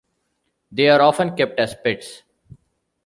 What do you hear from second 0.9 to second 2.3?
often kept as pets.